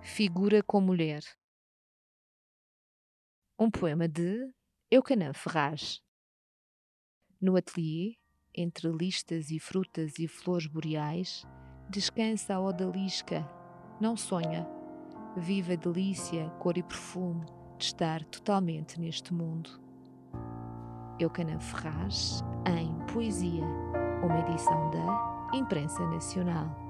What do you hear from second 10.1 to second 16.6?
e flores boreais, descansa a odalisca, não sonha. Viva a delícia,